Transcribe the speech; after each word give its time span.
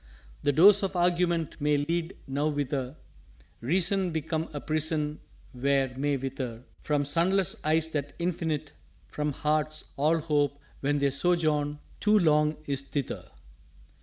_""The 0.41 0.51
doors 0.51 0.81
of 0.81 0.95
Argument 0.95 1.57
may 1.61 1.77
lead 1.77 2.17
Nowhither, 2.27 2.95
Reason 3.59 4.09
become 4.09 4.49
a 4.51 4.59
Prison 4.59 5.19
where 5.51 5.93
may 5.95 6.17
wither 6.17 6.63
From 6.79 7.05
sunless 7.05 7.63
eyes 7.63 7.87
the 7.89 8.11
Infinite, 8.17 8.71
from 9.05 9.31
hearts 9.31 9.83
All 9.97 10.17
Hope, 10.17 10.57
when 10.79 10.97
their 10.97 11.11
sojourn 11.11 11.77
too 11.99 12.17
long 12.17 12.57
is 12.65 12.81
thither." 12.81 13.29